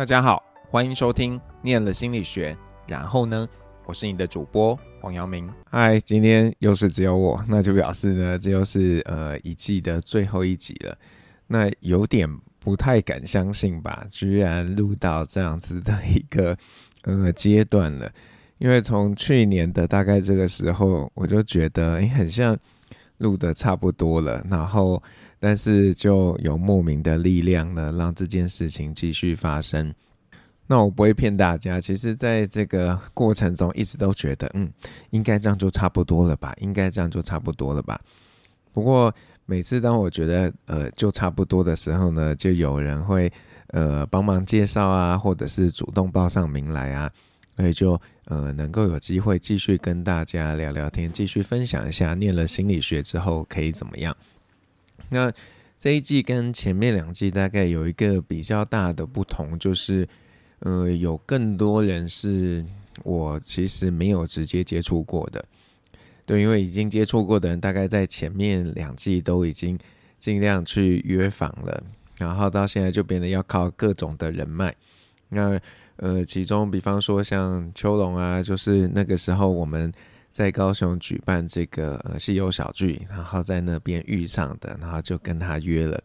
[0.00, 2.54] 大家好，欢迎收听《念了心理学》，
[2.88, 3.46] 然后呢，
[3.84, 5.46] 我是你的主播黄阳明。
[5.68, 10.96] 嗨，今天又是只有我，那就表示呢，这又是呃一季的最后一集了。
[11.46, 12.26] 那有点
[12.58, 16.56] 不太敢相信吧，居然录到这样子的一个
[17.02, 18.10] 呃阶段了。
[18.56, 22.56] 因为从去年的大概这个时候，我就觉得诶，很像
[23.20, 25.00] 录得差不多了，然后。
[25.42, 29.90] 但是就有莫名的力量呢，让这件事情继续发生。
[30.66, 34.70] 那我不会骗大家，其实在这个过程中一直都觉得，嗯，
[35.08, 37.98] 应该这样就差不多了吧，应该这样就差不多了吧。
[38.74, 39.10] 不过
[39.46, 43.32] 每次当我觉得呃就差不多的时候呢，就有人会
[43.68, 47.10] 呃帮忙介绍啊，或者是主动报上名来啊，
[47.56, 54.16] 所以就呃能够有机会继续跟大家聊聊天，继续分享一下念了心理学之后可以怎么样。
[55.08, 55.32] 那
[55.76, 60.06] 这一季跟前面两季大概有一个比较大的不同，就是，
[60.60, 62.64] 呃，有更多人是
[63.02, 65.44] 我其实没有直接接触过的，
[66.26, 69.78] 对，因为已经接触过的人，大概在前面两季都已经
[70.18, 71.82] 尽量去约访了，
[72.18, 74.74] 然后到现在就变得要靠各种的人脉。
[75.30, 75.58] 那
[75.96, 79.90] 呃，其中比方说像秋龙啊，就是那个时候我们。
[80.32, 86.00] 在高雄举办这个呃戏友小聚，然后在那边遇上的，然后就跟他约了。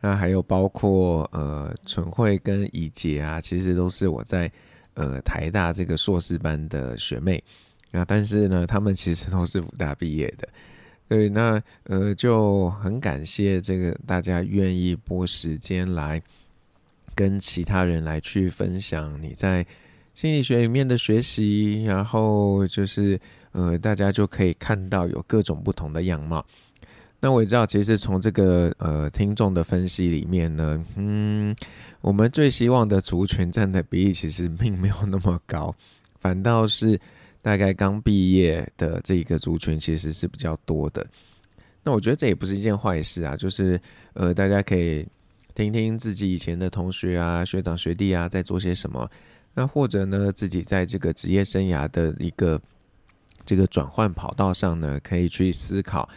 [0.00, 4.50] 那还有包括呃纯慧跟怡杰啊，其实都是我在
[4.94, 7.40] 呃台大这个硕士班的学妹。
[7.92, 10.48] 那但是呢，他们其实都是武大毕业的。
[11.06, 16.20] 对，那呃就很感谢这个大家愿意拨时间来
[17.18, 19.66] 跟其他人来去分享你在。
[20.14, 23.16] 心理学里面的学习，然后就是
[23.52, 26.44] 呃，大家就可以看到有各种不同的样貌。
[27.20, 31.54] 那我也知道，其实从这个呃听众的分析里面呢，嗯，
[32.00, 35.72] 我们最希望的族群占的比例其实并没有那么高，
[36.18, 37.00] 反倒是
[37.40, 41.06] 大概刚毕业的这个族群其实是比较多的。
[41.84, 43.80] 那我觉得这也不是一件坏事啊，就是
[44.14, 45.06] 呃，大家可以
[45.58, 49.10] 听听自己以前的同学啊、学长学弟啊在做些什么。
[49.54, 52.62] 那或者呢，自己在这个职业生涯的一个
[53.44, 56.08] 这个转换跑道上呢，可以去思考，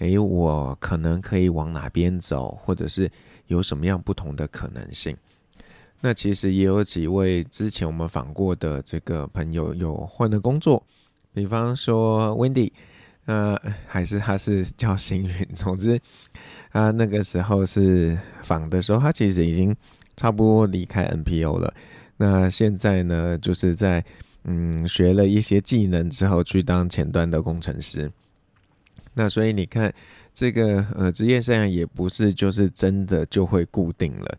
[0.00, 3.10] 诶，我可能可以往哪边走，或者是
[3.46, 5.16] 有什么样不同的可能性。
[6.02, 10.84] 那其实也有几位之前我们访过的这个朋友有换了工作，
[11.32, 12.70] 比方说 Wendy，
[13.30, 15.96] 那还是他是叫星云，总之
[16.72, 19.72] 他那个时候是访的时候，他其实已经
[20.16, 21.72] 差不多离开 NPO 了。
[22.16, 24.04] 那现在呢，就是在
[24.42, 28.10] 嗯学了一些技能之后，去当前端的工程师。
[29.14, 29.94] 那所以你看，
[30.32, 34.38] 这个呃职业生涯也不是就是真的就会固定了。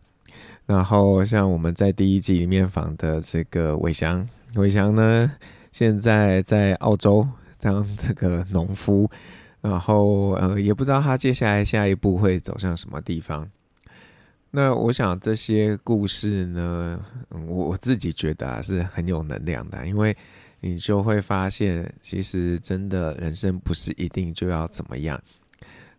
[0.66, 5.32] 然后像我们在第一季里面访的这个伟翔，伟翔呢
[5.72, 7.26] 现在在澳洲
[7.62, 9.08] 当这个农夫，
[9.60, 13.48] 然后呃也不知道他接下来下一步会走向什么地方。
[14.50, 20.14] 那我想这些故事呢，我我自己觉得啊是很有能量的，因为
[20.60, 25.18] 你就会发现，其实真的人生不是一定就要怎么样。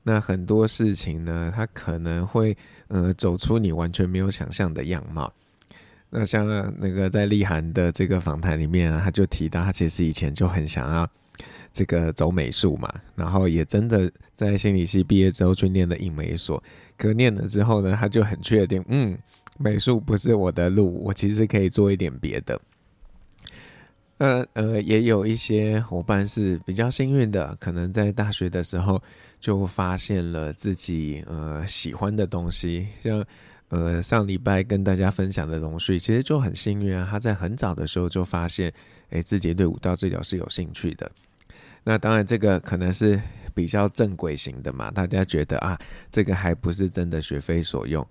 [0.03, 2.55] 那很多事情呢，它可能会
[2.89, 5.31] 呃走出你完全没有想象的样貌。
[6.09, 6.45] 那像
[6.77, 11.09] 那个在立涵的这个访谈里面啊，他就提到他其实以前就很想要
[11.71, 16.61] 这个走美术嘛，然后也真的在心理系毕业之后去念了影美所。
[16.97, 19.17] 可念了之后呢，他就很确定，嗯，
[19.57, 22.59] 美术不是我的路，我其实可以做一点别的。
[24.19, 29.01] 呃呃，也有一些伙伴是比较幸运的，可能在大学的时候
[29.39, 33.25] 就发现了自己呃喜欢的东西，像
[33.73, 38.71] 呃上礼拜跟大家分享的龙旭，其实就很幸运啊，他在很早的时候就发现，
[39.09, 41.11] 哎，自己对舞蹈治疗是有兴趣的。
[41.83, 43.19] 那当然，这个可能是。
[43.55, 48.03] 比较正轨型的嘛，大家觉得啊，这个还不是真的学非所用。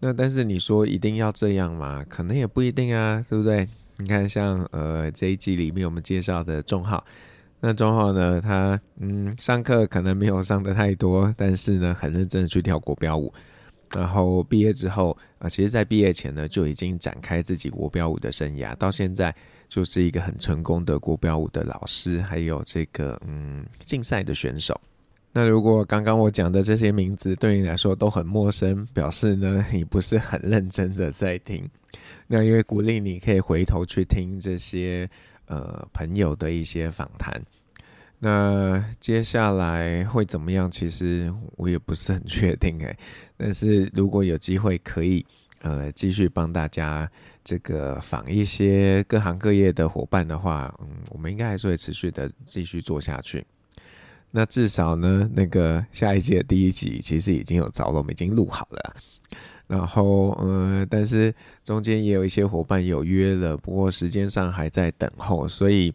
[0.00, 2.04] 那但是你说一定要这样吗？
[2.08, 3.68] 可能也不一定啊，对不对？
[3.98, 7.04] 你看像呃这一季里面我们介绍的仲浩，
[7.60, 13.32] 那仲浩呢，他嗯上课可能没有上的太多，但是呢很认真的去跳国标舞。
[13.94, 19.34] 然后毕业之后啊，其实在毕业前呢就已经展开自己国标舞的生涯，到现在。
[19.70, 24.76] 就是一个很成功的国标舞的老师，还有这个嗯竞赛的选手。
[25.30, 31.64] 那如果刚刚我讲的这些名字对你来说都很陌生，表示呢你不是很认真的在听。
[32.26, 35.08] 那因为鼓励你可以回头去听这些
[35.46, 37.40] 呃朋友的一些访谈。
[38.22, 40.70] 那接下来会怎么样？
[40.70, 42.94] 其实我也不是很确定诶。
[43.36, 45.24] 但是如果有机会可以
[45.62, 47.10] 呃继续帮大家
[47.42, 53.42] 这个访一些各行各业的伙伴的话，嗯，我们应该还是会持续的继续做下去。
[54.30, 58.96] 那至少呢，那个下一季的第一集其实已经有着落，我们已经录好了。
[59.66, 61.34] 然后，呃，但是
[61.64, 65.94] 中间也有一些伙伴有约了，不过时间上还在等候，所以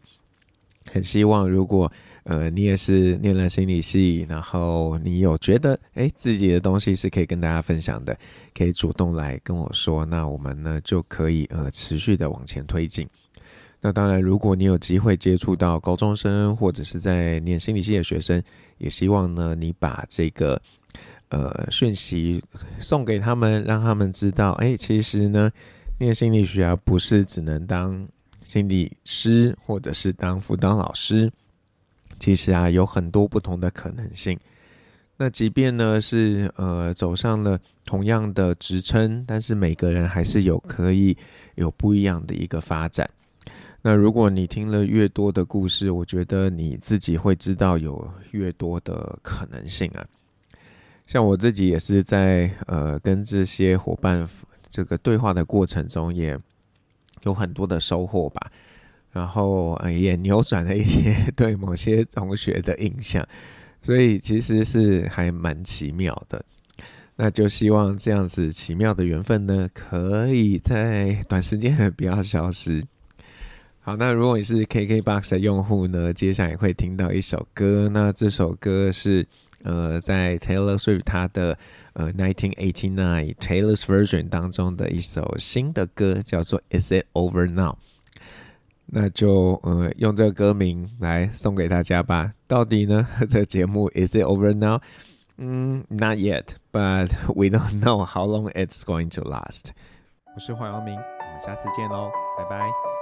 [0.92, 1.92] 很希望如果
[2.24, 8.18] 呃你也是念了心理系，然后你有觉得诶自己的东西是可以跟大家分享的，
[8.54, 13.08] 可以主动来跟我说，那我们呢就可以呃持续的往前推进。
[13.82, 18.42] 那当然，如果你有机会接触到高中生或者是在念心理系的学生，
[18.78, 20.62] 也希望呢你把这个。
[21.30, 22.42] 呃，讯息
[22.80, 25.52] 送给他们，让他们知道，哎，其实呢，
[26.00, 28.08] 念心理学啊，不是只能当
[28.46, 31.30] 心理师或者是当辅导老师，
[32.20, 34.40] 其实啊，有很多不同的可能性。
[35.18, 41.18] 那即便呢是呃走上了同样的职称，但是每个人还是有可以
[41.56, 43.10] 有不一样的一个发展。
[43.82, 50.06] 那如果你听了越多的故事，我觉得你自己会知道有越多的可能性啊。
[51.08, 54.28] 像我自己也是在呃跟这些伙伴
[54.70, 56.38] 这个对话的过程中，也
[57.26, 58.50] 有很多的收获吧。
[59.12, 63.26] 然后也扭转了一些 对某些同学的印象，
[63.82, 66.44] 所以其实是还蛮奇妙的。
[67.16, 72.86] 那就希望这样子奇妙的缘分呢，可以在短时间不要消失。
[73.80, 77.90] 好，那如果你是 KKBOX 的用户呢，接下来会听到一首歌。
[77.94, 79.26] 那这首歌是。
[79.66, 81.58] 呃，在 Taylor Swift 他的
[81.94, 87.76] 呃1989 Taylor's Version 当中的一首新的歌叫做 Is It Over Now？
[88.86, 92.32] 那就呃用这个歌名来送给大家吧。
[92.48, 94.80] 到底呢，这节目 Is It Over Now？
[95.38, 99.72] 嗯，Not yet，but we don't know how long it's going to last。
[100.36, 102.95] 我是黄阳明，我们下次见喽，拜拜。